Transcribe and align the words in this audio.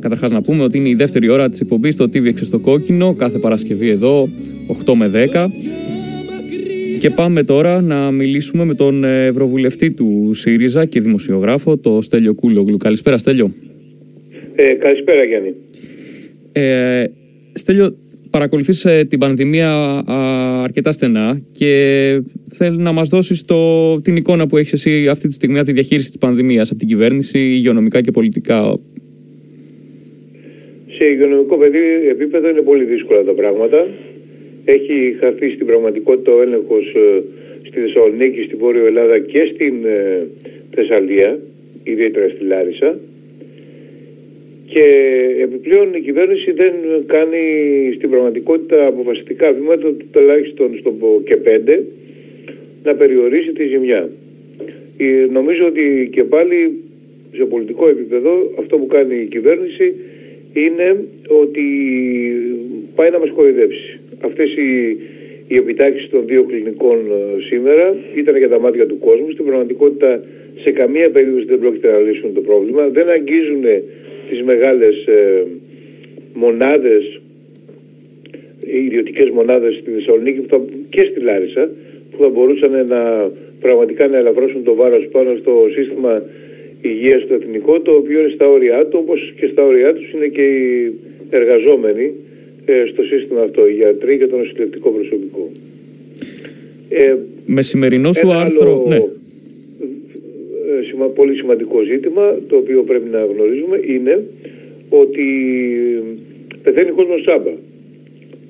Καταρχάς, 0.00 0.32
να 0.32 0.42
πούμε 0.42 0.62
ότι 0.62 0.78
είναι 0.78 0.88
η 0.88 0.94
δεύτερη 0.94 1.28
ώρα 1.28 1.48
της 1.48 1.60
εκπομπής 1.60 1.94
στο 1.94 2.04
TV 2.04 2.32
στο 2.34 2.58
κόκκινο, 2.58 3.14
κάθε 3.14 3.38
Παρασκευή 3.38 3.88
εδώ, 3.88 4.28
8 4.84 4.94
με 4.94 5.08
10. 5.08 5.50
Και 7.00 7.10
πάμε 7.10 7.44
τώρα 7.44 7.80
να 7.80 8.10
μιλήσουμε 8.10 8.64
με 8.64 8.74
τον 8.74 9.04
Ευρωβουλευτή 9.04 9.90
του 9.90 10.30
ΣΥΡΙΖΑ 10.32 10.84
και 10.84 11.00
δημοσιογράφο, 11.00 11.78
το 11.78 12.02
Στέλιο 12.02 12.34
Κούλογλου. 12.34 12.76
Καλησπέρα, 12.76 13.18
Στέλιο. 13.18 13.50
Ε, 14.54 14.74
καλησπέρα, 14.74 15.24
Γιάννη. 15.24 15.54
Ε, 16.52 17.04
Στέλιο, 17.52 17.96
παρακολουθείς 18.30 18.84
ε, 18.84 19.04
την 19.08 19.18
πανδημία 19.18 20.02
αρκετά 20.62 20.92
στενά 20.92 21.40
και 21.52 22.22
θέλω 22.52 22.76
να 22.78 22.92
μας 22.92 23.08
δώσεις 23.08 23.44
το, 23.44 24.00
την 24.00 24.16
εικόνα 24.16 24.46
που 24.46 24.56
έχεις 24.56 24.72
εσύ 24.72 25.08
αυτή 25.08 25.28
τη 25.28 25.34
στιγμή 25.34 25.56
από 25.58 25.66
τη 25.66 25.72
διαχείριση 25.72 26.08
της 26.08 26.18
πανδημίας 26.18 26.70
από 26.70 26.78
την 26.78 26.88
κυβέρνηση, 26.88 27.38
υγειονομικά 27.38 28.00
και 28.00 28.10
πολιτικά. 28.10 28.78
Σε 31.02 31.06
υγειονομικό 31.08 31.58
επίπεδο 32.08 32.48
είναι 32.48 32.60
πολύ 32.62 32.84
δύσκολα 32.84 33.24
τα 33.24 33.32
πράγματα. 33.32 33.86
Έχει 34.64 35.16
χαθεί 35.20 35.50
στην 35.50 35.66
πραγματικότητα 35.66 36.32
ο 36.32 36.42
έλεγχος 36.42 36.94
ε, 36.94 37.22
στη 37.66 37.80
Θεσσαλονίκη, 37.80 38.42
στην 38.42 38.58
Βόρειο 38.58 38.86
Ελλάδα 38.86 39.18
και 39.18 39.50
στην 39.54 39.84
ε, 39.84 40.26
Θεσσαλία, 40.74 41.38
ιδιαίτερα 41.84 42.28
στη 42.28 42.44
Λάρισα. 42.44 42.98
Και 44.66 44.84
επιπλέον 45.40 45.94
η 45.94 46.00
κυβέρνηση 46.00 46.52
δεν 46.52 46.72
κάνει 47.06 47.38
στην 47.96 48.10
πραγματικότητα 48.10 48.86
αποφασιστικά 48.86 49.52
βήματα, 49.52 49.92
τουλάχιστον 50.10 50.76
στο 50.78 51.22
και 51.24 51.36
πέντε, 51.36 51.84
να 52.84 52.94
περιορίσει 52.94 53.52
τη 53.52 53.66
ζημιά. 53.66 54.08
Νομίζω 55.30 55.66
ότι 55.66 56.08
και 56.12 56.24
πάλι 56.24 56.74
σε 57.36 57.44
πολιτικό 57.44 57.88
επίπεδο 57.88 58.52
αυτό 58.58 58.78
που 58.78 58.86
κάνει 58.86 59.14
η 59.16 59.24
κυβέρνηση 59.24 59.94
είναι 60.52 61.04
ότι 61.28 61.64
πάει 62.94 63.10
να 63.10 63.18
μας 63.18 63.30
κοροϊδέψει. 63.30 63.98
Αυτές 64.20 64.56
οι, 64.56 64.98
οι 65.48 65.56
επιτάξεις 65.56 66.08
των 66.08 66.26
δύο 66.26 66.44
κλινικών 66.44 66.98
ε, 66.98 67.42
σήμερα 67.48 67.96
ήταν 68.14 68.36
για 68.36 68.48
τα 68.48 68.60
μάτια 68.60 68.86
του 68.86 68.98
κόσμου. 68.98 69.30
Στην 69.30 69.44
πραγματικότητα 69.44 70.22
σε 70.62 70.70
καμία 70.70 71.10
περίπτωση 71.10 71.44
δεν 71.44 71.58
πρόκειται 71.58 71.90
να 71.90 71.98
λύσουν 71.98 72.34
το 72.34 72.40
πρόβλημα. 72.40 72.88
Δεν 72.88 73.08
αγγίζουν 73.08 73.64
τις 74.28 74.42
μεγάλες 74.42 75.06
ε, 75.06 75.44
μονάδες, 76.34 77.20
οι 78.60 78.84
ιδιωτικές 78.84 79.30
μονάδες 79.30 79.74
στη 79.74 79.90
Θεσσαλονίκη 79.90 80.46
και 80.90 81.02
στη 81.10 81.20
Λάρισα 81.20 81.70
που 82.10 82.22
θα 82.22 82.28
μπορούσαν 82.28 82.86
να 82.86 83.30
πραγματικά 83.60 84.08
να 84.08 84.16
ελαφρώσουν 84.16 84.64
το 84.64 84.74
βάρος 84.74 85.08
πάνω 85.12 85.36
στο 85.40 85.68
σύστημα 85.74 86.22
υγείας 86.82 87.22
στο 87.22 87.34
εθνικό 87.34 87.80
το 87.80 87.92
οποίο 87.92 88.20
είναι 88.20 88.32
στα 88.34 88.48
όρια 88.48 88.86
του 88.86 88.98
όπως 89.02 89.32
και 89.36 89.46
στα 89.52 89.64
όρια 89.64 89.94
τους 89.94 90.12
είναι 90.12 90.26
και 90.26 90.42
οι 90.42 90.92
εργαζόμενοι 91.30 92.12
ε, 92.64 92.84
στο 92.92 93.02
σύστημα 93.02 93.42
αυτό, 93.42 93.68
οι 93.68 93.72
γιατροί 93.72 94.18
και 94.18 94.26
το 94.26 94.36
νοσηλευτικό 94.36 94.90
προσωπικό. 94.90 95.50
Ε, 96.88 97.16
Με 97.46 97.62
σημερινό 97.62 98.12
σου 98.12 98.32
άρθρο... 98.32 98.84
ναι 98.88 99.00
πολύ 101.14 101.34
σημαντικό 101.34 101.82
ζήτημα 101.82 102.38
το 102.48 102.56
οποίο 102.56 102.82
πρέπει 102.82 103.08
να 103.08 103.24
γνωρίζουμε 103.24 103.80
είναι 103.86 104.24
ότι 104.88 105.24
πεθαίνει 106.62 106.90
κόσμος 106.90 107.22
σάμπα. 107.22 107.50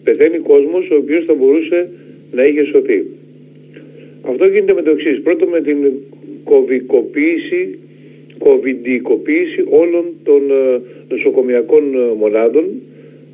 Πεθαίνει 0.04 0.38
κόσμος 0.38 0.90
ο 0.90 0.96
οποίος 0.96 1.24
θα 1.24 1.34
μπορούσε 1.34 1.88
να 2.32 2.44
είχε 2.46 2.64
σωθεί. 2.64 3.04
Αυτό 4.22 4.46
γίνεται 4.46 4.74
με 4.74 4.82
το 4.82 4.90
εξής. 4.90 5.20
Πρώτο 5.20 5.46
με 5.46 5.60
την 5.60 5.76
κοβικοποίηση, 6.44 7.78
κοβιντικοποίηση 8.44 9.64
όλων 9.68 10.04
των 10.28 10.42
ε, 10.50 10.80
νοσοκομιακών 11.08 11.84
ε, 11.94 12.14
μονάδων 12.22 12.64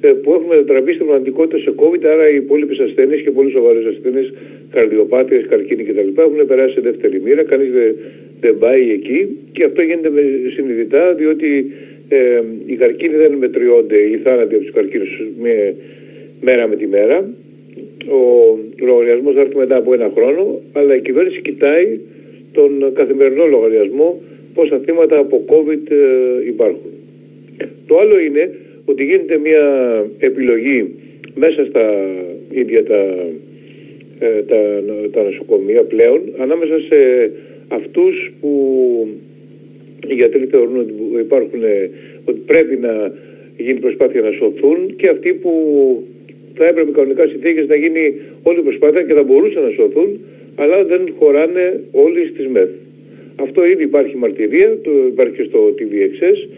ε, 0.01 0.09
που 0.09 0.33
έχουμε 0.33 0.55
μετατραπεί 0.55 0.93
στην 0.93 1.07
πραγματικότητα 1.07 1.59
σε 1.59 1.73
COVID, 1.81 2.03
άρα 2.05 2.31
οι 2.31 2.37
υπόλοιπες 2.37 2.79
ασθένειες 2.79 3.21
και 3.23 3.31
πολύ 3.31 3.51
σοβαρές 3.51 3.85
ασθένειες, 3.87 4.33
καρδιοπάθειες, 4.71 5.47
καρκίνη 5.49 5.83
κτλ. 5.83 6.21
έχουν 6.21 6.47
περάσει 6.47 6.75
σε 6.75 6.81
δεύτερη 6.81 7.21
μοίρα, 7.21 7.43
κανείς 7.43 7.71
δεν, 7.73 7.95
δεν 8.41 8.59
πάει 8.59 8.91
εκεί 8.91 9.21
και 9.53 9.65
αυτό 9.65 9.83
γίνεται 9.83 10.11
με 10.11 10.23
συνειδητά 10.55 11.15
διότι 11.15 11.73
ε, 12.09 12.43
οι 12.67 12.75
καρκίνοι 12.75 13.17
δεν 13.17 13.33
μετριώνται, 13.33 13.99
οι 13.99 14.17
θάνατοι 14.25 14.55
από 14.55 14.65
τους 14.65 14.73
καρκίνους 14.73 15.23
με, 15.43 15.75
μέρα 16.41 16.67
με 16.67 16.77
τη 16.77 16.87
μέρα. 16.87 17.31
Ο 18.09 18.23
λογαριασμός 18.81 19.35
θα 19.35 19.41
έρθει 19.41 19.57
μετά 19.57 19.77
από 19.77 19.95
ένα 19.95 20.11
χρόνο, 20.15 20.61
αλλά 20.73 20.97
η 20.97 21.01
κυβέρνηση 21.01 21.41
κοιτάει 21.41 21.99
τον 22.53 22.93
καθημερινό 22.95 23.45
λογαριασμό 23.47 24.21
πόσα 24.57 24.79
θύματα 24.85 25.19
από 25.19 25.45
COVID 25.53 25.85
ε, 25.91 26.47
υπάρχουν. 26.47 26.91
Το 27.87 27.99
άλλο 27.99 28.19
είναι 28.19 28.45
ότι 28.85 29.05
γίνεται 29.05 29.39
μια 29.39 29.65
επιλογή 30.19 30.95
μέσα 31.35 31.65
στα 31.65 31.85
ίδια 32.51 32.85
τα, 32.85 33.01
ε, 34.19 34.43
τα, 34.51 34.61
τα 35.13 35.23
νοσοκομεία 35.23 35.83
πλέον 35.83 36.21
ανάμεσα 36.39 36.79
σε 36.89 37.31
αυτούς 37.69 38.33
που 38.41 38.51
οι 40.09 40.15
γιατροί 40.15 40.45
θεωρούν 40.51 40.79
ότι 40.79 40.93
υπάρχουν, 41.21 41.63
ε, 41.63 41.91
ότι 42.25 42.41
πρέπει 42.47 42.77
να 42.77 43.13
γίνει 43.57 43.79
προσπάθεια 43.81 44.21
να 44.21 44.31
σωθούν 44.31 44.97
και 44.97 45.09
αυτοί 45.09 45.33
που 45.33 45.53
θα 46.55 46.67
έπρεπε 46.67 46.91
κανονικά 46.91 47.27
συνθήκες 47.27 47.67
να 47.69 47.75
γίνει 47.75 48.15
όλη 48.43 48.59
η 48.59 48.63
προσπάθεια 48.63 49.03
και 49.03 49.15
θα 49.15 49.23
μπορούσαν 49.23 49.63
να 49.63 49.71
σωθούν 49.71 50.21
αλλά 50.57 50.85
δεν 50.85 51.15
χωράνε 51.19 51.81
όλοι 51.93 52.27
στις 52.27 52.47
ΜΕΘ. 52.47 52.69
Αυτό 53.37 53.67
ήδη 53.67 53.83
υπάρχει 53.83 54.17
μαρτυρία, 54.17 54.79
το 54.83 54.91
υπάρχει 55.07 55.35
και 55.37 55.43
στο 55.43 55.75
TVXS 55.79 56.49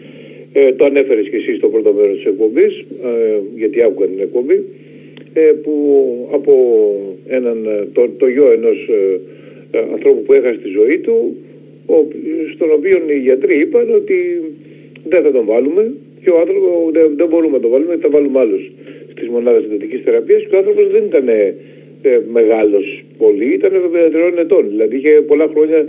ε, 0.53 0.73
το 0.73 0.85
ανέφερες 0.85 1.29
και 1.29 1.35
εσύ 1.35 1.55
στο 1.55 1.67
πρώτο 1.67 1.93
μέρος 1.93 2.15
της 2.15 2.25
εκπομπής, 2.25 2.79
ε, 3.03 3.39
γιατί 3.55 3.81
άκουγα 3.81 4.07
την 4.07 4.19
εκπομπή, 4.19 4.63
ε, 5.33 5.41
που 5.63 5.73
από 6.31 6.53
έναν, 7.27 7.65
ε, 7.65 7.87
το, 7.93 8.09
το 8.17 8.27
γιο 8.27 8.51
ενός 8.51 8.89
ε, 9.71 9.79
ανθρώπου 9.91 10.21
που 10.21 10.33
έχασε 10.33 10.57
τη 10.57 10.69
ζωή 10.69 10.97
του, 10.97 11.35
ο, 11.85 12.07
στον 12.53 12.71
οποίο 12.71 12.97
οι 13.07 13.19
γιατροί 13.19 13.59
είπαν 13.59 13.93
ότι 13.93 14.41
δεν 15.09 15.23
θα 15.23 15.31
τον 15.31 15.45
βάλουμε 15.45 15.93
και 16.23 16.29
ο 16.29 16.39
άνθρωπος 16.39 16.91
δεν, 16.91 17.13
δεν 17.15 17.27
μπορούμε 17.27 17.55
να 17.55 17.59
τον 17.59 17.71
βάλουμε, 17.71 17.97
θα 18.01 18.09
βάλουμε 18.09 18.39
άλλους 18.39 18.71
στις 19.11 19.27
μονάδες 19.27 19.63
συντατικής 19.63 20.01
θεραπείας 20.03 20.41
και 20.41 20.55
ο 20.55 20.57
άνθρωπος 20.57 20.87
δεν 20.91 21.03
ήταν 21.03 21.27
ε, 22.01 22.19
μεγάλος 22.31 23.03
πολύ, 23.17 23.53
ήταν 23.53 23.71
53 23.71 24.37
ετών, 24.37 24.69
δηλαδή 24.69 24.95
είχε 24.97 25.09
πολλά 25.09 25.47
χρόνια 25.53 25.77
ε, 25.77 25.85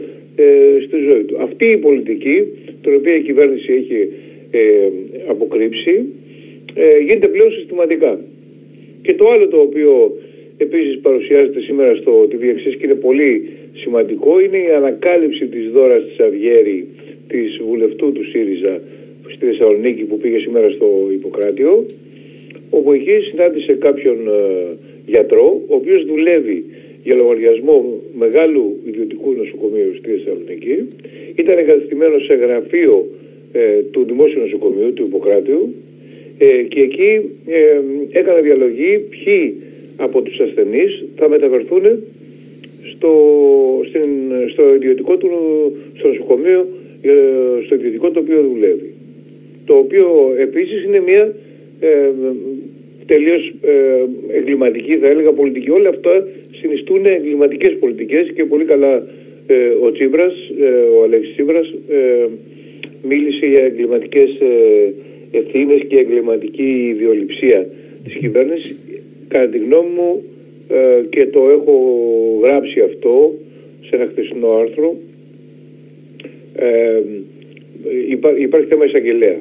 στη 0.87 0.97
ζωή 1.09 1.23
του. 1.23 1.37
Αυτή 1.41 1.67
η 1.67 1.77
πολιτική, 1.77 2.43
την 2.83 2.95
οποία 2.95 3.15
η 3.15 3.21
κυβέρνηση 3.21 3.73
έχει 3.73 4.09
ε, 4.51 4.89
αποκρύψει 5.27 6.05
ε, 6.75 6.99
γίνεται 6.99 7.29
πλέον 7.29 7.53
συστηματικά. 7.53 8.21
Και 9.03 9.15
το 9.15 9.31
άλλο 9.31 9.49
το 9.49 9.57
οποίο 9.57 10.17
επίσης 10.57 10.99
παρουσιάζεται 10.99 11.61
σήμερα 11.61 11.95
στο 11.95 12.23
TVXS 12.23 12.75
και 12.79 12.85
είναι 12.85 12.95
πολύ 12.95 13.49
σημαντικό 13.75 14.41
είναι 14.41 14.57
η 14.57 14.71
ανακάλυψη 14.77 15.47
της 15.47 15.71
δώρας 15.71 16.03
της 16.05 16.19
Αυγέρη 16.27 16.87
της 17.29 17.61
βουλευτού 17.67 18.13
του 18.13 18.25
ΣΥΡΙΖΑ 18.25 18.81
στη 19.29 19.47
Θεσσαλονίκη 19.47 20.03
που 20.03 20.19
πήγε 20.19 20.39
σήμερα 20.39 20.71
στο 20.71 21.09
Ιπποκράτιο 21.13 21.87
όπου 22.71 22.93
εκεί 22.93 23.21
συνάντησε 23.31 23.73
κάποιον 23.73 24.17
ε, 24.29 24.77
γιατρό 25.07 25.63
ο 25.69 25.75
οποίος 25.75 26.05
δουλεύει 26.05 26.65
για 27.03 27.15
λογαριασμό 27.15 28.01
μεγάλου 28.19 28.77
ιδιωτικού 28.85 29.33
νοσοκομείου 29.33 29.95
στη 29.99 30.11
Θεσσαλονίκη 30.11 30.89
ήταν 31.35 31.59
εγκαταστημένο 31.59 32.19
σε 32.19 32.35
γραφείο 32.35 33.07
ε, 33.53 33.83
του 33.91 34.05
Δημόσιου 34.05 34.41
Νοσοκομείου, 34.41 34.93
του 34.93 35.03
Ιπποκράτειου 35.03 35.75
ε, 36.39 36.63
και 36.63 36.81
εκεί 36.81 37.21
ε, 37.47 37.81
έκανα 38.11 38.41
διαλογή 38.41 38.99
ποιοι 39.11 39.55
από 39.97 40.23
τους 40.23 40.41
ασθενείς 40.41 41.05
θα 41.17 41.29
μεταφερθούν 41.29 41.83
στο, 42.91 43.13
στην, 43.89 44.11
στο 44.53 44.75
ιδιωτικό 44.75 45.17
του 45.17 45.29
στο 45.97 46.09
νοσοκομείο, 46.09 46.67
ε, 47.03 47.11
στο 47.65 47.75
ιδιωτικό 47.75 48.11
το 48.11 48.21
οποίο 48.21 48.43
δουλεύει. 48.43 48.93
Το 49.67 49.75
οποίο 49.75 50.35
επίσης 50.39 50.85
είναι 50.85 51.01
μια 51.01 51.35
ε, 51.81 52.11
τελείως 53.07 53.53
ε, 53.63 54.05
εγκληματική, 54.37 54.97
θα 54.97 55.07
έλεγα, 55.07 55.33
πολιτική. 55.33 55.71
Όλα 55.71 55.89
αυτά 55.89 56.27
συνιστούν 56.61 57.07
εγκληματικές 57.07 57.77
πολιτικές 57.79 58.33
και 58.35 58.45
πολύ 58.45 58.65
καλά 58.65 59.07
ο 59.83 59.93
Τσίπρας, 59.93 60.35
ο 60.99 61.03
Αλέξης 61.03 61.33
Τσίπρας, 61.33 61.75
μίλησε 63.03 63.47
για 63.47 63.61
εγκληματικές 63.61 64.31
ε, 64.41 64.93
ευθύνες 65.39 65.83
και 65.89 65.99
εγκληματική 65.99 66.89
ιδιοληψία 66.95 67.67
της 68.05 68.15
κυβέρνησης. 68.15 68.77
Κατά 69.29 69.51
τη 69.51 69.59
γνώμη 69.59 69.89
μου 69.97 70.23
ε, 70.69 71.03
και 71.11 71.27
το 71.27 71.49
έχω 71.49 71.75
γράψει 72.43 72.81
αυτό 72.81 73.35
σε 73.89 73.97
ένα 73.97 74.07
χθεσινό 74.07 74.51
άρθρο 74.51 74.97
ε, 76.55 77.01
υπάρχει 78.39 78.67
θέμα 78.69 78.85
εισαγγελέα. 78.85 79.39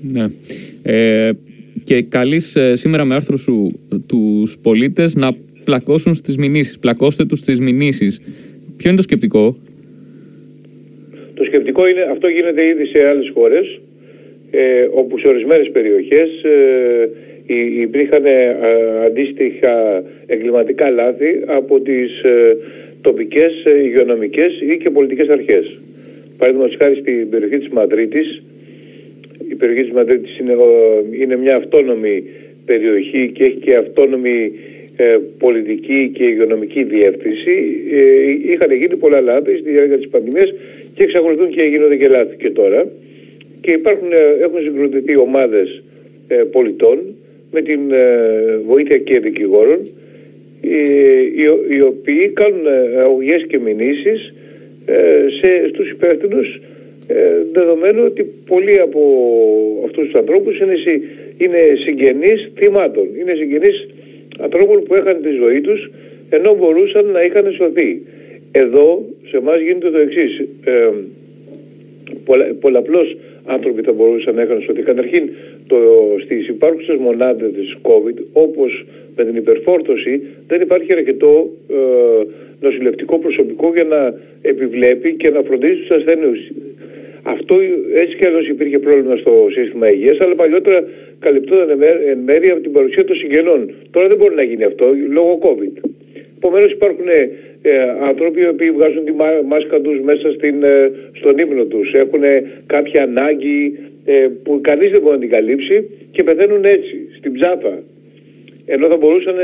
Ναι. 0.00 0.26
Ε, 0.82 1.30
και 1.86 2.02
καλείς 2.02 2.56
σήμερα 2.72 3.04
με 3.04 3.14
άρθρο 3.14 3.36
σου 3.36 3.80
τους 4.06 4.58
πολίτες 4.62 5.14
να 5.14 5.32
πλακώσουν 5.64 6.14
στις 6.14 6.36
μηνύσεις. 6.36 6.78
Πλακώστε 6.78 7.24
τους 7.24 7.38
στις 7.38 7.60
μηνύσεις. 7.60 8.20
Ποιο 8.76 8.88
είναι 8.88 8.96
το 8.96 9.02
σκεπτικό; 9.02 9.56
Το 11.34 11.44
σκεπτικό 11.44 11.88
είναι, 11.88 12.02
αυτό 12.12 12.28
γίνεται 12.28 12.66
ήδη 12.66 12.84
σε 12.86 13.06
άλλες 13.08 13.30
χώρες. 13.34 13.80
ε, 14.50 14.88
όπου 14.92 15.18
σε 15.18 15.28
ορισμένες 15.28 15.70
περιοχές 15.70 16.28
ε, 16.42 17.08
υπήρχαν 17.80 18.24
ε, 18.24 18.56
αντίστοιχα 19.06 20.02
εγκληματικά 20.26 20.90
λάθη 20.90 21.42
από 21.46 21.80
τις 21.80 22.22
ε, 22.22 22.56
τοπικές 23.00 23.52
υγειονομικές 23.84 24.60
ή 24.60 24.76
και 24.76 24.90
πολιτικές 24.90 25.28
αρχές. 25.28 25.80
Παραδείγματος 26.38 26.76
χάρη 26.76 26.94
στην 26.94 27.30
περιοχή 27.30 27.58
της 27.58 27.68
Μαδρίτης, 27.68 28.28
η 28.36 28.42
περιοχή 29.56 29.82
της 29.82 29.92
Μαδρίτης 29.92 30.38
είναι, 30.38 30.54
είναι 31.20 31.36
μια 31.36 31.56
αυτόνομη 31.56 32.24
περιοχή 32.64 33.30
και 33.34 33.44
έχει 33.44 33.56
και 33.56 33.76
αυτόνομη 33.76 34.52
ε, 34.96 35.18
πολιτική 35.38 36.10
και 36.14 36.24
υγειονομική 36.24 36.82
διεύθυνση. 36.82 37.54
Ε, 37.90 38.52
είχαν 38.52 38.72
γίνει 38.72 38.96
πολλά 38.96 39.20
λάθη 39.20 39.56
στη 39.56 39.70
διάρκεια 39.70 39.96
της 39.96 40.08
πανδημίας 40.08 40.54
και 40.94 41.02
εξακολουθούν 41.02 41.50
και 41.50 41.62
γίνονται 41.62 41.96
και 41.96 42.08
λάθη 42.08 42.36
και 42.36 42.50
τώρα. 42.50 42.86
Και 43.60 43.70
υπάρχουν, 43.70 44.12
ε, 44.12 44.44
έχουν 44.44 44.60
συγκροτηθεί 44.62 45.16
ομάδες 45.16 45.82
ε, 46.28 46.36
πολιτών 46.36 46.98
με 47.52 47.60
την 47.62 47.80
βοήθεια 48.66 48.98
και 48.98 49.20
δικηγόρων 49.20 49.78
οι, 50.60 50.78
οι, 51.68 51.80
οποίοι 51.80 52.28
κάνουν 52.28 52.66
αγωγές 52.98 53.44
και 53.48 53.58
μηνύσεις 53.58 54.34
σε, 55.40 55.68
στους 55.68 55.90
υπεύθυνους 55.90 56.60
δεδομένου 57.52 58.02
ότι 58.04 58.22
πολλοί 58.46 58.80
από 58.80 59.00
αυτούς 59.84 60.04
τους 60.04 60.14
ανθρώπους 60.14 60.58
είναι, 60.58 60.74
είναι 61.38 61.58
συγγενείς 61.84 62.50
θυμάτων, 62.54 63.08
είναι 63.20 63.34
συγγενείς 63.34 63.88
ανθρώπων 64.38 64.82
που 64.82 64.94
έχανε 64.94 65.18
τη 65.18 65.30
ζωή 65.30 65.60
τους 65.60 65.90
ενώ 66.28 66.54
μπορούσαν 66.54 67.06
να 67.06 67.22
είχαν 67.22 67.52
σωθεί. 67.52 68.02
Εδώ 68.52 69.04
σε 69.28 69.36
εμάς 69.36 69.60
γίνεται 69.60 69.90
το 69.90 69.98
εξής. 69.98 70.44
Ε, 70.64 70.90
πολλα, 72.24 72.44
πολλαπλώς 72.60 73.16
άνθρωποι 73.44 73.82
θα 73.82 73.92
μπορούσαν 73.92 74.34
να 74.34 74.42
είχαν 74.42 74.60
σωθεί. 74.60 74.82
Καταρχήν 74.82 75.28
το, 75.66 75.76
στις 76.24 76.48
υπάρχουσες 76.48 76.96
μονάδες 76.96 77.52
της 77.52 77.76
COVID 77.82 78.18
όπως 78.32 78.84
με 79.16 79.24
την 79.24 79.36
υπερφόρτωση 79.36 80.22
δεν 80.46 80.60
υπάρχει 80.60 80.92
αρκετό 80.92 81.50
ε, 81.70 81.74
νοσηλευτικό 82.60 83.18
προσωπικό 83.18 83.72
για 83.74 83.84
να 83.84 84.14
επιβλέπει 84.42 85.14
και 85.14 85.30
να 85.30 85.42
φροντίζει 85.42 85.80
τους 85.80 85.90
ασθενούς. 85.90 86.50
Αυτό 87.28 87.54
έτσι 87.94 88.16
και 88.16 88.26
αλλιώς 88.26 88.48
υπήρχε 88.48 88.78
πρόβλημα 88.78 89.16
στο 89.16 89.46
σύστημα 89.50 89.90
υγείας, 89.90 90.20
αλλά 90.20 90.34
παλιότερα 90.34 90.84
καλυπτόταν 91.18 91.82
εν 92.10 92.18
μέρει 92.18 92.50
από 92.50 92.60
την 92.60 92.72
παρουσία 92.72 93.04
των 93.04 93.16
συγγενών. 93.16 93.74
Τώρα 93.90 94.08
δεν 94.08 94.16
μπορεί 94.16 94.34
να 94.34 94.42
γίνει 94.42 94.64
αυτό 94.64 94.86
λόγω 95.10 95.38
COVID. 95.42 95.88
Επομένως 96.36 96.70
υπάρχουν 96.72 97.08
ε, 97.08 97.28
άνθρωποι 98.00 98.40
οι 98.40 98.48
οποίοι 98.48 98.70
βγάζουν 98.70 99.04
τη 99.04 99.12
μάσκα 99.46 99.80
τους 99.80 100.00
μέσα 100.00 100.32
στην, 100.32 100.62
ε, 100.62 100.92
στον 101.12 101.38
ύπνο 101.38 101.64
τους. 101.64 101.92
Έχουν 101.92 102.22
κάποια 102.66 103.02
ανάγκη 103.02 103.78
ε, 104.04 104.28
που 104.42 104.60
κανείς 104.60 104.90
δεν 104.90 105.00
μπορεί 105.00 105.14
να 105.14 105.20
την 105.20 105.30
καλύψει 105.30 105.90
και 106.10 106.22
πεθαίνουν 106.22 106.64
έτσι, 106.64 107.08
στην 107.16 107.32
ψάφα. 107.32 107.82
Ενώ 108.66 108.88
θα 108.88 108.96
μπορούσαν 108.96 109.36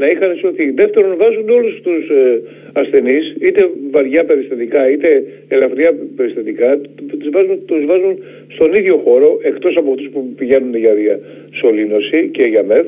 να 0.00 0.06
είχαν 0.10 0.36
σωθεί. 0.36 0.70
Δεύτερον, 0.70 1.16
βάζουν 1.16 1.48
όλους 1.48 1.80
τους 1.86 2.08
ε, 2.08 2.42
ασθενείς, 2.72 3.34
είτε 3.40 3.70
βαριά 3.90 4.24
περιστατικά, 4.24 4.90
είτε 4.90 5.24
ελαφριά 5.48 5.90
περιστατικά, 6.16 6.80
τους 7.20 7.30
βάζουν, 7.30 7.64
τους 7.64 7.84
βάζουν 7.86 8.14
στον 8.54 8.74
ίδιο 8.74 8.96
χώρο, 9.04 9.38
εκτός 9.42 9.76
από 9.76 9.90
αυτούς 9.90 10.08
που 10.12 10.32
πηγαίνουν 10.38 10.74
για 10.76 10.94
διασωλήνωση 10.94 12.28
και 12.32 12.42
για 12.42 12.62
μεθ, 12.64 12.86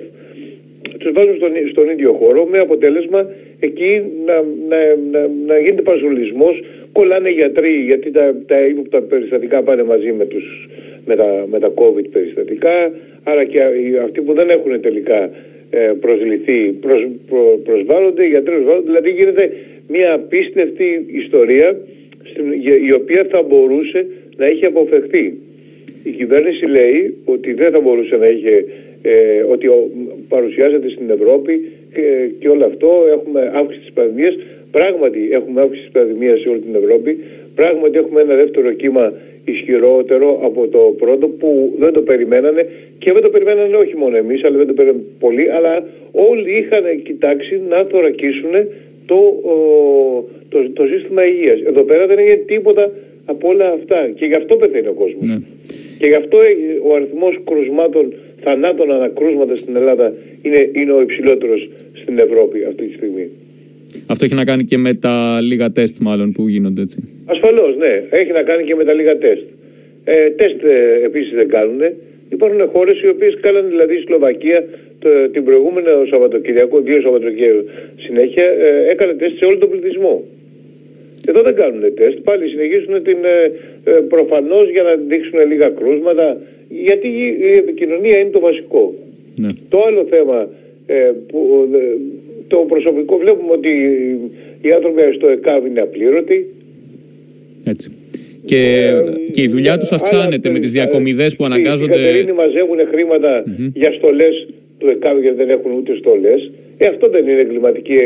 τους 0.99 1.12
βάζουν 1.12 1.37
στον, 1.37 1.50
στον 1.70 1.88
ίδιο 1.88 2.12
χώρο 2.12 2.44
με 2.44 2.59
αποτέλεσμα 2.59 3.31
εκεί 3.61 4.03
να, 4.26 4.37
να, 4.69 4.79
να, 5.12 5.20
να 5.47 5.59
γίνεται 5.59 5.82
παζουλισμός, 5.82 6.62
κολλάνε 6.93 7.31
γιατροί 7.31 7.73
γιατί 7.88 8.11
τα, 8.11 8.35
τα 8.91 9.03
περιστατικά 9.03 9.62
πάνε 9.62 9.82
μαζί 9.82 10.12
με, 10.12 10.25
τους, 10.25 10.69
με, 11.06 11.17
τα, 11.17 11.47
με 11.50 11.59
τα 11.59 11.73
COVID 11.75 12.06
περιστατικά, 12.12 12.93
άρα 13.23 13.44
και 13.44 13.61
αυτοί 14.05 14.20
που 14.20 14.32
δεν 14.32 14.50
έχουν 14.50 14.81
τελικά 14.81 15.19
ε, 15.25 15.31
προσληθεί, 16.00 16.60
προσ, 16.80 17.06
προ, 17.28 17.60
προσβάλλονται, 17.64 18.24
οι 18.24 18.28
γιατροί 18.28 18.54
προσβάλλονται, 18.54 18.86
δηλαδή 18.86 19.10
γίνεται 19.10 19.52
μια 19.88 20.12
απίστευτη 20.12 21.06
ιστορία 21.08 21.76
στην, 22.30 22.44
η 22.86 22.92
οποία 22.92 23.26
θα 23.30 23.42
μπορούσε 23.42 24.06
να 24.36 24.48
είχε 24.48 24.66
αποφευχθεί. 24.66 25.38
Η 26.02 26.10
κυβέρνηση 26.10 26.66
λέει 26.66 27.16
ότι 27.24 27.52
δεν 27.52 27.72
θα 27.72 27.80
μπορούσε 27.80 28.16
να 28.16 28.26
είχε, 28.26 28.64
ε, 29.02 29.42
ότι 29.48 29.66
ο, 29.66 29.90
παρουσιάζεται 30.28 30.88
στην 30.88 31.10
Ευρώπη 31.10 31.72
και, 31.94 32.30
και 32.38 32.48
όλο 32.48 32.64
αυτό 32.64 32.90
έχουμε 33.12 33.50
αύξηση 33.54 33.80
της 33.80 33.92
πανδημίας. 33.92 34.34
Πράγματι 34.70 35.28
έχουμε 35.30 35.60
αύξηση 35.60 35.84
της 35.84 35.92
πανδημίας 35.92 36.40
σε 36.40 36.48
όλη 36.48 36.58
την 36.60 36.75
Ευρώπη. 36.75 37.18
Πράγματι 37.54 37.98
έχουμε 37.98 38.20
ένα 38.20 38.34
δεύτερο 38.34 38.72
κύμα 38.72 39.12
ισχυρότερο 39.44 40.40
από 40.42 40.68
το 40.68 40.94
πρώτο 40.98 41.28
που 41.28 41.74
δεν 41.78 41.92
το 41.92 42.00
περιμένανε 42.00 42.68
και 42.98 43.12
δεν 43.12 43.22
το 43.22 43.28
περιμένανε 43.28 43.76
όχι 43.76 43.96
μόνο 43.96 44.16
εμείς 44.16 44.44
αλλά 44.44 44.56
δεν 44.56 44.66
το 44.66 44.72
περιμένανε 44.72 45.04
πολύ 45.18 45.50
αλλά 45.50 45.84
όλοι 46.12 46.50
είχαν 46.58 47.02
κοιτάξει 47.02 47.60
να 47.68 47.84
θωρακίσουν 47.84 48.50
το, 49.06 49.42
το, 50.48 50.70
το, 50.70 50.86
σύστημα 50.86 51.26
υγείας. 51.26 51.60
Εδώ 51.60 51.82
πέρα 51.82 52.06
δεν 52.06 52.18
έγινε 52.18 52.36
τίποτα 52.36 52.90
από 53.24 53.48
όλα 53.48 53.72
αυτά 53.72 54.10
και 54.14 54.26
γι' 54.26 54.34
αυτό 54.34 54.56
πεθαίνει 54.56 54.88
ο 54.88 54.92
κόσμος. 54.92 55.26
Ναι. 55.26 55.38
Και 55.98 56.06
γι' 56.06 56.14
αυτό 56.14 56.38
ο 56.82 56.94
αριθμός 56.94 57.40
κρουσμάτων, 57.44 58.12
θανάτων 58.40 58.92
ανακρούσματα 58.92 59.56
στην 59.56 59.76
Ελλάδα 59.76 60.12
είναι, 60.42 60.70
είναι 60.72 60.92
ο 60.92 61.00
υψηλότερος 61.00 61.68
στην 61.94 62.18
Ευρώπη 62.18 62.64
αυτή 62.64 62.84
τη 62.84 62.94
στιγμή. 62.94 63.28
Αυτό 64.06 64.24
έχει 64.24 64.34
να 64.34 64.44
κάνει 64.44 64.64
και 64.64 64.78
με 64.78 64.94
τα 64.94 65.40
λίγα 65.40 65.70
τεστ 65.70 65.96
μάλλον 66.00 66.32
που 66.32 66.48
γίνονται 66.48 66.82
έτσι. 66.82 67.08
Ασφαλώς, 67.26 67.76
ναι. 67.76 68.02
Έχει 68.10 68.32
να 68.32 68.42
κάνει 68.42 68.64
και 68.64 68.74
με 68.74 68.84
τα 68.84 68.92
λίγα 68.92 69.18
τεστ. 69.18 69.42
Ε, 70.04 70.30
τεστ 70.30 70.64
ε, 70.64 71.04
επίσης 71.04 71.32
δεν 71.34 71.48
κάνουν. 71.48 71.80
Υπάρχουν 72.28 72.68
χώρες 72.72 73.02
οι 73.02 73.08
οποίες 73.08 73.38
κάνανε, 73.40 73.68
δηλαδή 73.68 73.94
η 73.94 74.02
Σλοβακία 74.06 74.64
το, 74.98 75.08
την 75.32 75.44
προηγούμενη 75.44 75.86
Σαββατοκυριακό, 76.10 76.80
δύο 76.80 77.00
Σαββατοκυριακό 77.00 77.64
συνέχεια, 77.96 78.44
ε, 78.44 78.90
έκανε 78.90 79.12
τεστ 79.12 79.36
σε 79.36 79.44
όλο 79.44 79.58
τον 79.58 79.70
πληθυσμό. 79.70 80.24
Εδώ 81.26 81.42
δεν 81.42 81.54
κάνουν 81.54 81.94
τεστ, 81.94 82.18
πάλι 82.18 82.48
συνεχίζουν 82.48 83.02
την, 83.02 83.18
ε, 83.24 83.50
ε, 83.90 83.92
προφανώς 83.92 84.70
για 84.70 84.82
να 84.82 84.94
δείξουν 85.08 85.38
λίγα 85.48 85.68
κρούσματα, 85.68 86.36
γιατί 86.68 87.08
η 87.40 87.56
επικοινωνία 87.56 88.18
είναι 88.18 88.30
το 88.30 88.40
βασικό. 88.40 88.94
Ναι. 89.36 89.50
Το 89.68 89.78
άλλο 89.86 90.06
θέμα 90.10 90.48
ε, 90.86 91.12
που 91.28 91.68
ε, 91.72 91.78
το 92.52 92.58
προσωπικό 92.72 93.14
βλέπουμε 93.19 93.52
ότι 93.52 93.72
οι 94.60 94.72
άνθρωποι 94.72 95.00
στο 95.14 95.28
ΕΚΑΒ 95.28 95.66
είναι 95.66 95.81
απλήρωτοι. 95.81 96.38
Έτσι. 97.64 97.88
Και, 98.44 98.56
ε, 98.56 99.31
και 99.32 99.43
η 99.43 99.49
δουλειά 99.49 99.78
τους 99.78 99.93
αυξάνεται 99.93 100.49
με 100.50 100.58
τις 100.58 100.72
διακομιδές 100.72 101.37
που 101.37 101.44
αναγκάζονται... 101.44 101.94
Οι 101.94 101.96
Κατερίνοι 101.96 102.32
μαζεύουν 102.32 102.78
για 103.75 103.93
στολές 103.93 104.49
του 104.78 104.88
ΕΚΑΒ 104.88 105.18
γιατί 105.21 105.37
δεν 105.37 105.50
έχουν 105.50 105.71
ούτε 105.78 105.97
στολές. 105.97 106.50
Ε, 106.78 106.87
αυτό 106.87 107.09
δεν 107.09 107.28
είναι 107.28 107.40
εγκληματική, 107.40 107.99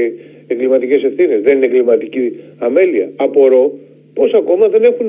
εγκληματικές 0.47 1.03
ευθύνες, 1.03 1.41
δεν 1.43 1.57
είναι 1.57 1.67
εγκληματική 1.67 2.33
αμέλεια. 2.59 3.09
Απορώ 3.17 3.79
πως 4.15 4.35
ακόμα 4.35 4.69
δεν 4.69 4.83
έχουν, 4.85 5.09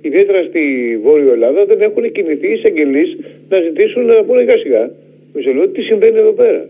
ιδιαίτερα 0.00 0.42
στη 0.48 0.62
Βόρειο 1.02 1.32
Ελλάδα, 1.32 1.64
δεν 1.64 1.80
έχουν 1.80 2.12
κινηθεί 2.12 2.48
εισαγγελείς 2.52 3.16
να 3.48 3.60
ζητήσουν 3.60 4.04
να 4.04 4.24
πούνε 4.24 4.40
σιγά 4.40 4.56
σιγά. 4.58 4.90
Μισό 5.34 5.68
τι 5.68 5.82
συμβαίνει 5.82 6.18
εδώ 6.18 6.32
πέρα; 6.32 6.68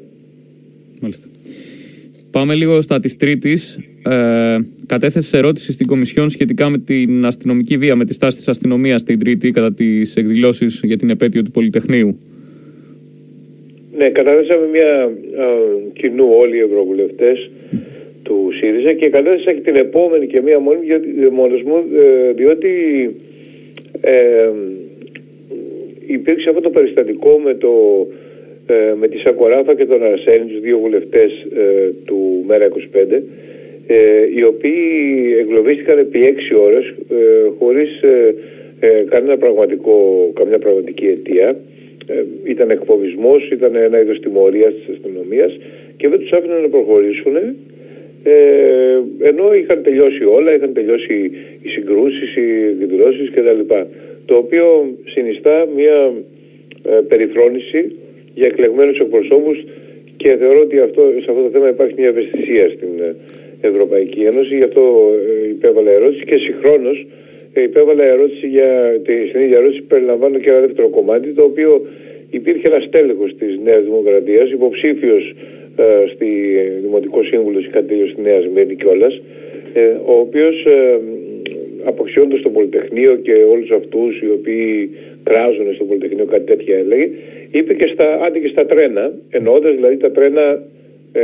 Μάλιστα. 1.01 1.27
Πάμε 2.31 2.55
λίγο 2.55 2.81
στα 2.81 3.01
της 3.01 3.17
Τρίτης. 3.17 3.79
Ε, 4.09 4.59
κατέθεσε 4.87 5.37
ερώτηση 5.37 5.73
στην 5.73 5.87
Κομισιόν 5.87 6.31
σχετικά 6.31 6.69
με 6.69 6.79
την 6.79 7.27
αστυνομική 7.27 7.77
βία, 7.77 7.97
με 7.97 8.05
τη 8.05 8.13
στάση 8.13 8.37
της 8.37 8.49
αστυνομίας 8.49 9.03
την 9.03 9.19
Τρίτη 9.19 9.51
κατά 9.51 9.73
τις 9.73 10.17
εκδηλώσεις 10.17 10.81
για 10.85 10.97
την 10.97 11.11
επέτειο 11.11 11.43
του 11.43 11.51
Πολυτεχνείου. 11.51 12.19
Ναι, 13.97 14.11
καταθέσαμε 14.11 14.67
μια 14.73 15.03
α, 15.03 15.11
κοινού 15.93 16.27
όλοι 16.39 16.57
οι 16.57 16.61
ευρωβουλευτές 16.61 17.51
του 18.23 18.51
ΣΥΡΙΖΑ 18.61 18.93
και 18.93 19.09
κατέθεσα 19.09 19.53
και 19.53 19.61
την 19.61 19.77
επόμενη 19.77 20.27
και 20.27 20.41
μια 20.41 20.59
μόνη 20.59 20.79
μόνος 21.33 21.63
μου, 21.63 21.77
ε, 21.77 22.33
διότι 22.33 22.71
ε, 24.01 24.51
υπήρξε 26.07 26.49
αυτό 26.49 26.61
το 26.61 26.71
περιστατικό 26.71 27.41
με 27.45 27.55
το 27.55 27.71
ε, 28.71 28.95
με 28.95 29.09
τη 29.09 29.19
Σακοράφα 29.19 29.75
και 29.75 29.87
τον 29.87 30.03
Αρσένη, 30.03 30.45
τους 30.51 30.61
δύο 30.61 30.79
βουλευτές 30.79 31.31
ε, 31.57 31.91
του 32.05 32.45
ΜΕΡΑ25, 32.49 33.23
ε, 33.87 33.97
οι 34.37 34.43
οποίοι 34.43 35.37
εγκλωβίστηκαν 35.39 35.99
επί 35.99 36.25
έξι 36.25 36.55
ώρες 36.55 36.95
χωρίς 37.59 38.01
κανένα 39.09 39.37
πραγματικό, 39.37 40.31
καμιά 40.35 40.59
πραγματική 40.59 41.07
αιτία. 41.07 41.57
Ήταν 42.45 42.71
εκφοβισμός, 42.71 43.51
ήταν 43.51 43.75
ένα 43.75 44.01
είδος 44.01 44.21
τιμωρίας 44.21 44.75
της 44.75 44.95
αστυνομίας 44.95 45.59
και 45.97 46.09
δεν 46.09 46.19
τους 46.19 46.33
άφηναν 46.33 46.63
να 46.63 46.69
προχωρήσουν 46.69 47.37
ε, 48.23 49.03
ενώ 49.19 49.55
είχαν 49.55 49.83
τελειώσει 49.83 50.25
όλα, 50.25 50.55
είχαν 50.55 50.73
τελειώσει 50.73 51.31
οι 51.63 51.69
συγκρούσεις, 51.69 52.37
οι 52.37 52.77
εκδηλώσεις 52.81 53.31
κτλ. 53.31 53.75
Το 54.25 54.35
οποίο 54.35 54.97
συνιστά 55.05 55.67
μια 55.77 56.13
ε, 56.83 57.01
περιφρόνηση 57.09 57.97
για 58.39 58.47
εκλεγμένους 58.47 58.99
εκπροσώπους 58.99 59.59
και 60.17 60.37
θεωρώ 60.41 60.61
ότι 60.61 60.79
αυτό, 60.81 61.03
σε 61.23 61.31
αυτό 61.31 61.43
το 61.43 61.51
θέμα 61.55 61.69
υπάρχει 61.69 61.95
μια 61.99 62.09
ευαισθησία 62.09 62.69
στην 62.77 62.93
ε, 63.01 63.15
Ευρωπαϊκή 63.61 64.21
Ένωση, 64.21 64.57
γι' 64.57 64.63
αυτό 64.63 64.85
ε, 65.45 65.49
υπέβαλα 65.49 65.91
ερώτηση 65.91 66.25
και 66.25 66.37
συγχρόνως 66.37 67.07
υπέβαλα 67.63 68.05
ερώτηση 68.05 68.47
για, 68.47 69.01
στην 69.29 69.41
ίδια 69.41 69.59
ερώτηση 69.59 69.83
περιλαμβάνω 69.83 70.39
και 70.39 70.51
ένα 70.51 70.61
δεύτερο 70.61 70.89
κομμάτι 70.89 71.29
το 71.33 71.43
οποίο 71.43 71.87
υπήρχε 72.31 72.67
ένας 72.67 72.89
τέλεχος 72.91 73.37
της 73.39 73.59
Νέας 73.65 73.83
Δημοκρατίας, 73.85 74.51
υποψήφιος 74.51 75.35
ε, 75.77 75.85
στη 76.15 76.27
Δημοτικό 76.83 77.23
Σύμβουλο 77.25 77.59
ή 77.59 77.69
κάτι 77.69 77.95
στη 78.13 78.21
Νέας 78.21 78.43
Σμύρνη 78.45 78.75
κιόλας, 78.75 79.21
ε, 79.73 79.83
ο 80.05 80.15
οποίος 80.19 80.65
ε, 80.65 80.99
αποξιώντας 81.85 82.41
το 82.41 82.51
Πολυτεχνείο 82.51 83.15
και 83.15 83.33
όλους 83.33 83.71
αυτούς 83.71 84.21
οι 84.23 84.31
οποίοι 84.31 84.91
κράζουν 85.23 85.75
στο 85.75 85.85
Πολυτεχνείο 85.85 86.25
κάτι 86.25 86.45
τέτοια 86.45 86.77
έλεγε, 86.77 87.09
είπε 87.51 87.75
και 87.75 87.87
στα, 87.87 88.25
άντε 88.25 88.39
και 88.39 88.49
στα 88.49 88.67
τρένα, 88.67 89.13
εννοώντας 89.31 89.75
δηλαδή 89.75 89.97
τα 89.97 90.11
τρένα 90.11 90.63
ε, 91.13 91.23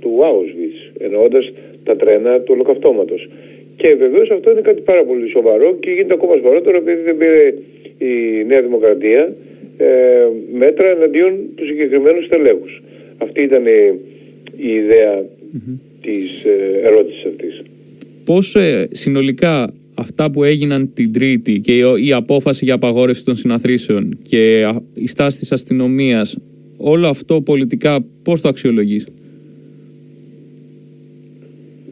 του 0.00 0.18
Auschwitz, 0.20 0.92
εννοώντας 0.98 1.52
τα 1.84 1.96
τρένα 1.96 2.40
του 2.40 2.52
ολοκαυτώματος. 2.54 3.28
Και 3.76 3.94
βεβαίως 3.94 4.30
αυτό 4.30 4.50
είναι 4.50 4.60
κάτι 4.60 4.80
πάρα 4.80 5.04
πολύ 5.04 5.28
σοβαρό 5.28 5.76
και 5.80 5.90
γίνεται 5.90 6.14
ακόμα 6.14 6.34
σοβαρότερο 6.34 6.76
επειδή 6.76 7.02
δεν 7.02 7.16
πήρε 7.16 7.54
η 7.98 8.44
Νέα 8.44 8.62
Δημοκρατία 8.62 9.34
ε, 9.76 9.86
μέτρα 10.52 10.88
εναντίον 10.88 11.38
του 11.54 11.66
συγκεκριμένου 11.66 12.22
στελέχους. 12.22 12.82
Αυτή 13.18 13.42
ήταν 13.42 13.66
η, 14.56 14.68
ιδέα 14.68 15.22
mm-hmm. 15.22 15.78
της 16.02 16.44
ε, 16.44 16.86
ερώτησης 16.86 17.24
αυτής. 17.24 17.62
Πώς 18.24 18.56
ε, 18.56 18.88
συνολικά 18.90 19.72
αυτά 20.18 20.30
που 20.30 20.44
έγιναν 20.44 20.92
την 20.94 21.12
Τρίτη 21.12 21.60
και 21.60 21.72
η, 21.76 22.12
απόφαση 22.12 22.64
για 22.64 22.74
απαγόρευση 22.74 23.24
των 23.24 23.36
συναθρήσεων 23.36 24.18
και 24.28 24.64
η 24.94 25.06
στάση 25.06 25.38
της 25.38 25.52
αστυνομίας, 25.52 26.38
όλο 26.76 27.06
αυτό 27.08 27.40
πολιτικά 27.40 28.04
πώς 28.22 28.40
το 28.40 28.48
αξιολογείς; 28.48 29.06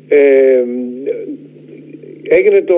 Ε, 0.09 0.65
έγινε 2.23 2.63
το... 2.63 2.77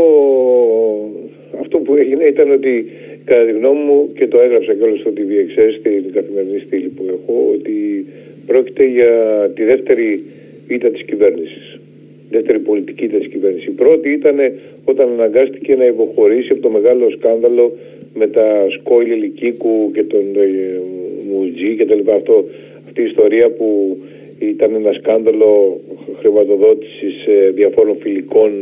Αυτό 1.61 1.79
που 1.79 1.95
έγινε 1.95 2.25
ήταν 2.25 2.50
ότι 2.50 2.87
κατά 3.25 3.45
τη 3.45 3.53
γνώμη 3.53 3.81
μου 3.85 4.12
και 4.19 4.26
το 4.26 4.38
έγραψα 4.41 4.75
και 4.75 4.83
όλο 4.83 4.97
στο 4.97 5.11
TVXS 5.17 5.73
στην 5.79 6.12
καθημερινή 6.12 6.59
στήλη 6.67 6.88
που 6.88 7.05
έχω 7.09 7.50
ότι 7.55 8.07
πρόκειται 8.47 8.87
για 8.87 9.12
τη 9.55 9.65
δεύτερη 9.65 10.23
ήττα 10.69 10.88
της 10.91 11.03
κυβέρνησης. 11.03 11.79
Δεύτερη 12.30 12.59
πολιτική 12.59 13.04
ήττα 13.04 13.18
της 13.18 13.28
κυβέρνησης. 13.28 13.66
Η 13.66 13.71
πρώτη 13.71 14.11
ήταν 14.11 14.37
όταν 14.85 15.09
αναγκάστηκε 15.09 15.75
να 15.75 15.85
υποχωρήσει 15.85 16.52
από 16.52 16.62
το 16.62 16.71
μεγάλο 16.71 17.11
σκάνδαλο 17.11 17.76
με 18.14 18.26
τα 18.26 18.66
σκόιλ 18.71 19.18
Λυκίκου 19.18 19.90
και 19.95 20.02
τον 20.02 20.25
ε, 20.37 20.80
Μουτζή 21.28 21.76
και 21.76 21.87
τα 21.87 21.95
λοιπά 21.95 22.14
αυτό, 22.14 22.45
αυτή 22.87 23.00
η 23.02 23.04
ιστορία 23.04 23.50
που 23.50 23.99
ήταν 24.38 24.75
ένα 24.75 24.92
σκάνδαλο 24.92 25.80
χρηματοδότησης 26.18 27.26
ε, 27.26 27.50
διαφόρων 27.50 27.97
φιλικών 28.00 28.52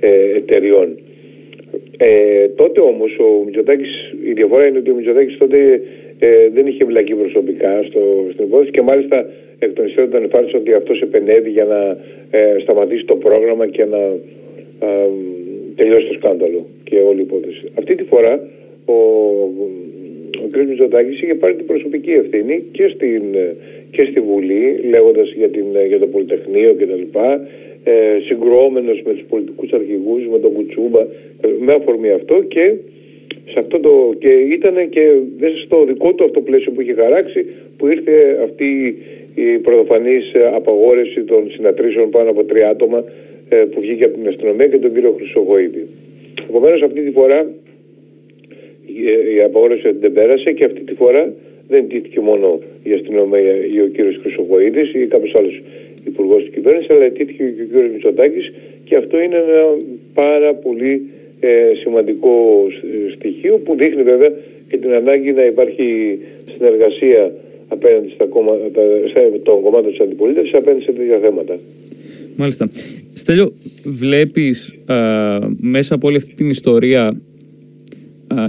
ε, 0.00 0.36
εταιριών. 0.36 0.98
Ε, 1.96 2.48
τότε 2.48 2.80
όμως 2.80 3.18
ο 3.18 3.44
Μητσοτάκης, 3.44 4.14
η 4.24 4.32
διαφορά 4.32 4.66
είναι 4.66 4.78
ότι 4.78 4.90
ο 4.90 4.94
Μητσοτάκης 4.94 5.36
τότε 5.36 5.82
ε, 6.18 6.48
δεν 6.54 6.66
είχε 6.66 6.84
βλακεί 6.84 7.14
προσωπικά 7.14 7.82
στο, 7.82 8.00
στην 8.32 8.44
υπόθεση 8.44 8.70
και 8.70 8.82
μάλιστα 8.82 9.26
εκ 9.64 9.72
των 9.72 9.86
υστέρων 9.86 10.08
ήταν 10.08 10.22
εμφάνισε 10.22 10.56
ότι 10.56 10.72
αυτός 10.72 11.00
επενέβη 11.00 11.50
για 11.50 11.64
να 11.64 11.80
ε, 12.38 12.56
σταματήσει 12.60 13.04
το 13.04 13.16
πρόγραμμα 13.16 13.66
και 13.66 13.84
να 13.84 14.02
ε, 14.86 15.08
τελειώσει 15.76 16.06
το 16.06 16.12
σκάνδαλο 16.12 16.66
και 16.84 16.96
όλη 16.96 17.18
η 17.18 17.22
υπόθεση. 17.22 17.62
Αυτή 17.78 17.94
τη 17.94 18.04
φορά 18.04 18.48
ο, 18.84 18.94
ο 20.42 20.46
κ. 20.50 20.56
Μητσοτάκης 20.68 21.22
είχε 21.22 21.34
πάρει 21.34 21.54
την 21.54 21.66
προσωπική 21.66 22.12
ευθύνη 22.12 22.64
και, 22.72 22.88
στην, 22.94 23.22
και 23.90 24.04
στη 24.10 24.20
Βουλή 24.20 24.80
λέγοντας 24.88 25.32
για, 25.36 25.48
την, 25.48 25.66
για 25.88 25.98
το 25.98 26.06
Πολυτεχνείο 26.06 26.74
κτλ. 26.74 27.18
Ε, 27.84 27.92
συγκρουόμενος 28.26 29.02
με 29.04 29.12
τους 29.12 29.24
πολιτικούς 29.28 29.72
αρχηγούς, 29.72 30.26
με 30.26 30.38
τον 30.38 30.52
Κουτσούμπα, 30.52 31.06
με 31.60 31.72
αφορμή 31.72 32.10
αυτό 32.10 32.42
και 32.42 32.74
σε 33.52 33.58
αυτό 33.58 33.80
το, 33.80 34.14
και 34.18 34.28
ήταν 34.28 34.88
και 34.88 35.04
στο 35.64 35.84
δικό 35.84 36.14
του 36.14 36.24
αυτό 36.24 36.40
πλαίσιο 36.40 36.72
που 36.72 36.80
είχε 36.80 36.94
χαράξει 36.94 37.46
που 37.76 37.86
ήρθε 37.86 38.38
αυτή 38.42 38.98
η 39.34 39.58
πρωτοφανής 39.58 40.32
απαγόρευση 40.54 41.20
των 41.22 41.50
συνατρήσεων 41.50 42.10
πάνω 42.10 42.30
από 42.30 42.44
τρία 42.44 42.68
άτομα 42.68 43.04
ε, 43.48 43.56
που 43.56 43.80
βγήκε 43.80 44.04
από 44.04 44.16
την 44.18 44.28
αστυνομία 44.28 44.66
και 44.66 44.78
τον 44.78 44.94
κύριο 44.94 45.14
Χρυσογοίδη. 45.18 45.86
Επομένως 46.48 46.82
αυτή 46.82 47.00
τη 47.00 47.10
φορά 47.10 47.50
η 49.36 49.42
απαγόρευση 49.42 49.92
δεν 50.00 50.12
πέρασε 50.12 50.52
και 50.52 50.64
αυτή 50.64 50.80
τη 50.80 50.94
φορά 50.94 51.32
δεν 51.68 51.88
τήθηκε 51.88 52.20
μόνο 52.20 52.60
η 52.82 52.92
αστυνομία 52.92 53.54
ή 53.74 53.80
ο 53.80 53.86
κύριος 53.86 54.18
Χρυσογοίδης 54.22 54.92
ή 54.94 55.06
κάποιος 55.06 55.34
άλλος 55.34 55.62
υπουργός 56.04 56.42
της 56.42 56.52
κυβέρνησης 56.52 56.90
αλλά 56.90 57.10
τήθηκε 57.10 57.44
και 57.44 57.62
ο 57.62 57.64
κύριος 57.64 57.90
Μητσοτάκης 57.92 58.52
και 58.84 58.96
αυτό 58.96 59.20
είναι 59.20 59.36
ένα 59.36 59.62
πάρα 60.14 60.54
πολύ 60.54 61.02
ε, 61.40 61.72
σημαντικό 61.82 62.66
στοιχείο 63.12 63.58
που 63.64 63.74
δείχνει 63.74 64.02
βέβαια 64.02 64.32
και 64.68 64.76
την 64.76 64.92
ανάγκη 64.92 65.32
να 65.32 65.44
υπάρχει 65.44 66.18
συνεργασία 66.56 67.32
απέναντι 67.70 68.10
στα 68.14 68.26
κόμματα, 68.26 68.68
των 69.42 69.62
κομμάτων 69.62 69.90
της 69.90 70.00
αντιπολίτευσης 70.00 70.54
απέναντι 70.54 70.82
σε 70.82 70.92
τέτοια 70.92 71.18
θέματα. 71.18 71.58
Μάλιστα. 72.36 72.68
Στέλιο, 73.14 73.52
βλέπεις 73.84 74.74
μέσα 75.60 75.94
από 75.94 76.08
όλη 76.08 76.16
αυτή 76.16 76.34
την 76.34 76.48
ιστορία, 76.50 77.20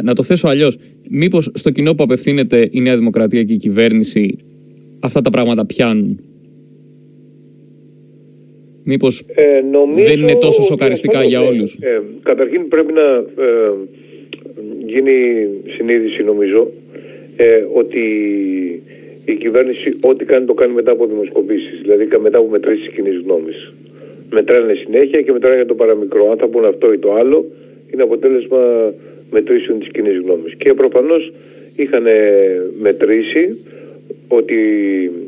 να 0.04 0.16
το 0.16 0.24
θέσω 0.24 0.48
αλλιώς, 0.48 0.78
μήπως 1.10 1.51
στο 1.54 1.70
κοινό 1.70 1.96
που 1.96 2.04
απευθύνεται 2.04 2.70
η 2.72 2.82
Νέα 2.82 2.98
Δημοκρατία 2.98 3.44
και 3.44 3.54
η 3.54 3.58
κυβέρνηση 3.58 4.38
αυτά 5.00 5.22
τα 5.22 5.30
πράγματα 5.30 5.66
πιάνουν; 5.66 6.20
Μήπως 8.84 9.24
ε, 9.36 9.62
δεν 10.06 10.20
είναι 10.20 10.36
τόσο 10.36 10.62
σοκαριστικά 10.62 11.24
για 11.24 11.42
όλους; 11.42 11.78
Ε, 11.80 12.01
καταρχήν 12.24 12.68
πρέπει 12.68 12.94
να 12.94 13.01
ε, 13.44 13.72
γίνει 14.86 15.48
συνείδηση 15.75 16.24
νομίζω 16.24 16.72
ε, 17.36 17.63
ότι 17.74 18.01
η 19.25 19.36
κυβέρνηση 19.36 19.98
ό,τι 20.01 20.25
κάνει 20.25 20.46
το 20.46 20.54
κάνει 20.54 20.74
μετά 20.74 20.92
από 20.92 21.06
δημοσκοπήσεις, 21.06 21.82
δηλαδή 21.82 22.08
μετά 22.22 22.38
από 22.38 22.48
μετρήσεις 22.48 22.88
κοινής 22.88 23.18
γνώμης. 23.18 23.74
Μετράνε 24.32 24.74
συνέχεια 24.74 25.22
και 25.22 25.32
μετράνε 25.32 25.56
για 25.56 25.66
το 25.66 25.75
παραμικρό. 25.75 26.32
Αν 26.32 26.38
θα 26.38 26.48
πούνε 26.48 26.68
αυτό 26.68 26.94
ή 26.94 26.98
το 26.98 27.13
άλλο, 27.13 27.46
είναι 27.94 28.04
αποτέλεσμα 28.04 28.94
μετρήσεων 29.32 29.80
της 29.80 29.88
κοινής 29.88 30.18
γνώμης. 30.18 30.56
Και 30.56 30.74
προφανώς 30.74 31.34
είχαν 31.75 32.04
μετρήσει 32.80 33.58
ότι 34.28 34.56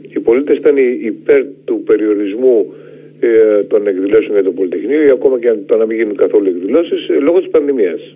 οι 0.09 0.19
πολίτες 0.19 0.57
ήταν 0.57 0.77
υπέρ 1.01 1.43
του 1.65 1.83
περιορισμού 1.85 2.73
ε, 3.19 3.63
των 3.63 3.87
εκδηλώσεων 3.87 4.33
για 4.33 4.43
το 4.43 4.51
Πολυτεχνείο 4.51 5.03
ή 5.03 5.09
ακόμα 5.09 5.39
και 5.39 5.53
το 5.65 5.77
να 5.77 5.85
μην 5.85 5.97
γίνουν 5.97 6.15
καθόλου 6.15 6.47
εκδηλώσεις 6.47 7.07
ε, 7.07 7.13
λόγω 7.13 7.39
της 7.39 7.49
πανδημίας. 7.49 8.15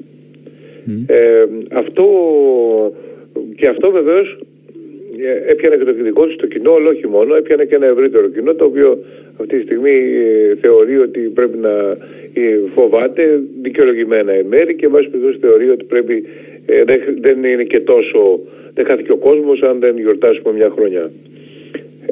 Ε, 1.07 1.45
αυτό, 1.71 2.05
και 3.55 3.67
αυτό 3.67 3.91
βεβαίως 3.91 4.37
ε, 4.39 4.46
έπιανε 5.47 5.75
και 5.75 5.83
το 5.83 5.93
δικό 5.93 6.25
τους 6.25 6.35
το 6.35 6.47
κοινό, 6.47 6.73
αλλά 6.73 6.89
όχι 6.89 7.07
μόνο, 7.07 7.35
έπιανε 7.35 7.65
και 7.65 7.75
ένα 7.75 7.85
ευρύτερο 7.85 8.27
κοινό 8.27 8.53
το 8.53 8.65
οποίο 8.65 9.03
αυτή 9.41 9.57
τη 9.57 9.61
στιγμή 9.61 9.95
θεωρεί 10.61 10.97
ότι 10.97 11.19
πρέπει 11.19 11.57
να 11.57 11.97
φοβάται 12.73 13.41
δικαιολογημένα 13.61 14.31
εν 14.31 14.45
μέρη 14.45 14.75
και 14.75 14.87
βάσει 14.87 15.09
περιπτώσει 15.09 15.37
θεωρεί 15.41 15.69
ότι 15.69 15.83
πρέπει, 15.83 16.23
δεν, 16.85 16.99
δεν 17.19 17.43
είναι 17.43 17.63
και 17.63 17.79
τόσο, 17.79 18.39
δεν 18.73 18.85
χάθηκε 18.85 19.11
ο 19.11 19.17
κόσμος 19.17 19.61
αν 19.61 19.79
δεν 19.79 19.99
γιορτάσουμε 19.99 20.53
μια 20.53 20.69
χρονιά. 20.69 21.11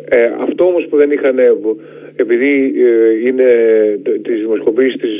Ε, 0.09 0.31
αυτό 0.39 0.65
όμως 0.65 0.85
που 0.85 0.97
δεν 0.97 1.11
είχαν, 1.11 1.37
επειδή 2.15 2.73
ε, 2.77 3.27
είναι, 3.27 3.45
τις 4.21 4.39
δημοσκοπήσεις 4.39 4.99
τις, 4.99 5.11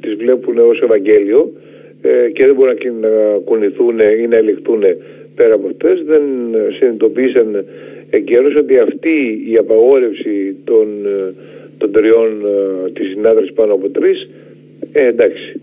τις 0.00 0.14
βλέπουν 0.14 0.58
ως 0.58 0.80
Ευαγγέλιο 0.82 1.52
ε, 2.02 2.30
και 2.30 2.46
δεν 2.46 2.54
μπορούν 2.54 2.74
να 3.00 3.08
κουνηθούν 3.44 3.98
ή 3.98 4.26
να 4.26 4.36
ελιχθούν 4.36 4.82
πέρα 5.38 5.54
από 5.54 5.66
αυτές, 5.66 6.02
δεν 6.06 6.22
συνειδητοποίησαν 6.78 7.64
εγκαίρως 8.10 8.54
ότι 8.56 8.78
αυτή 8.78 9.44
η 9.50 9.56
απαγόρευση 9.56 10.56
των, 10.64 10.86
των 11.78 11.92
τριών 11.92 12.30
της 12.92 13.08
συνάδρασης 13.08 13.52
πάνω 13.52 13.72
από 13.74 13.88
τρεις, 13.88 14.28
ε, 14.92 15.06
εντάξει, 15.06 15.60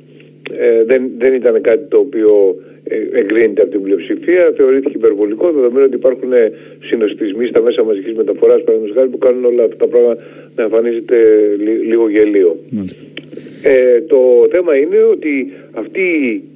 δεν, 0.86 1.02
δεν 1.18 1.34
ήταν 1.34 1.62
κάτι 1.62 1.86
το 1.90 1.98
οποίο 1.98 2.56
ε, 2.88 3.20
εγκρίνεται 3.20 3.62
από 3.62 3.72
την 3.72 3.82
πλειοψηφία, 3.82 4.54
θεωρήθηκε 4.56 4.92
υπερβολικό, 4.96 5.52
δεδομένου 5.52 5.86
ότι 5.86 5.96
υπάρχουν 5.96 6.34
ε, 6.34 6.52
συνοστισμοί 6.84 7.46
στα 7.46 7.62
μέσα 7.62 7.84
μαζικής 7.84 8.14
μεταφοράς 8.14 8.62
χάρη 8.94 9.10
που 9.10 9.18
κάνουν 9.18 9.46
όλα 9.46 9.64
αυτά 9.64 9.76
τα 9.76 9.88
πράγματα 9.88 10.24
να 10.56 10.64
εμφανίζεται 10.64 11.18
λίγο 11.88 12.10
γελίο. 12.10 12.58
Ε, 13.62 14.02
το 14.02 14.18
θέμα 14.52 14.78
είναι 14.78 14.98
ότι 15.12 15.52
αυτή 15.72 16.08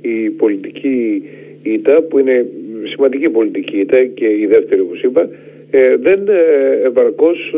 η 0.01 0.29
πολιτική 0.29 1.23
ήττα 1.63 2.01
που 2.01 2.19
είναι 2.19 2.45
σημαντική 2.83 3.29
πολιτική 3.29 3.77
ήττα 3.77 4.05
και 4.05 4.25
η 4.25 4.45
δεύτερη 4.45 4.81
όπως 4.81 5.01
είπα 5.01 5.29
ε, 5.71 5.95
δεν 5.95 6.27
ε, 6.27 6.85
επαρκώς 6.85 7.53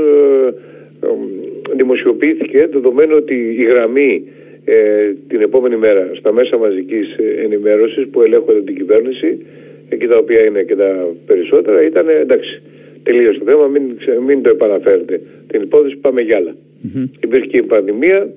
δημοσιοποιήθηκε 1.76 2.68
δεδομένου 2.72 3.16
ότι 3.16 3.56
η 3.58 3.64
γραμμή 3.64 4.24
ε, 4.66 5.12
την 5.28 5.42
επόμενη 5.42 5.76
μέρα 5.76 6.10
στα 6.14 6.32
μέσα 6.32 6.58
μαζικής 6.58 7.16
ενημέρωσης 7.44 8.08
που 8.08 8.22
ελέγχονται 8.22 8.62
την 8.62 8.76
κυβέρνηση 8.76 9.38
εκεί 9.90 10.08
τα 10.08 10.18
οποία 10.18 10.46
είναι 10.46 10.64
και 10.64 10.76
τα 10.76 11.08
περισσότερα 11.26 11.84
ήταν 11.84 12.10
εντάξει 12.10 12.62
τελείωσε 13.04 13.40
το 13.40 13.46
θέμα 13.46 13.68
μην, 13.68 13.84
μην 14.26 14.42
το 14.42 14.50
επαναφέρετε 14.50 15.22
την 15.48 15.62
υπόθεση 15.62 15.96
πάμε 15.96 16.22
για 16.22 16.38
άλλα 16.38 16.56
mm-hmm. 16.56 17.10
υπήρχε 17.24 17.46
και 17.46 17.58
η 17.58 17.64
πανδημία 17.64 18.30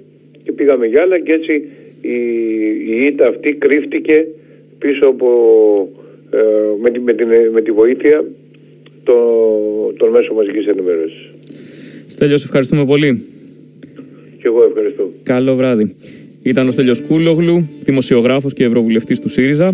και 0.43 0.53
πήγαμε 0.53 0.87
για 0.87 1.03
άλλα 1.03 1.19
και 1.19 1.33
έτσι 1.33 1.69
η, 2.01 2.17
η 2.87 3.05
ήττα 3.05 3.27
αυτή 3.27 3.55
κρύφτηκε 3.55 4.27
πίσω 4.79 5.07
από, 5.07 5.29
ε, 6.03 6.04
με, 6.83 6.91
τη, 6.91 7.01
με, 7.01 7.13
την, 7.13 7.29
με 7.53 7.61
τη 7.61 7.71
βοήθεια 7.71 8.25
το, 9.03 9.15
των 9.97 10.11
μέσων 10.11 10.37
μαζικής 10.37 10.67
ενημέρωσης. 10.67 11.31
Στέλιος, 12.07 12.41
σε 12.41 12.47
ευχαριστούμε 12.47 12.85
πολύ. 12.85 13.25
Και 14.39 14.47
εγώ 14.51 14.65
ευχαριστώ. 14.65 15.11
Καλό 15.23 15.55
βράδυ. 15.57 15.95
Ήταν 16.43 16.69
ο 16.69 16.71
Στέλιος 16.71 17.03
Κούλογλου, 17.03 17.69
δημοσιογράφος 17.85 18.53
και 18.53 18.65
ευρωβουλευτής 18.65 19.21
του 19.21 19.29
ΣΥΡΙΖΑ. 19.29 19.73